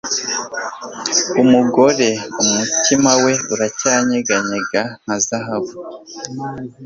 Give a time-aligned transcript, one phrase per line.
[1.41, 2.09] umugore
[2.43, 5.73] umutima we uracyanyeganyega nka zahabu